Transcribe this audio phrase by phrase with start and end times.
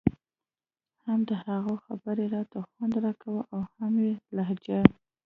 [1.05, 4.79] هم د هغه خبرو راته خوند راکاوه او هم يې لهجه.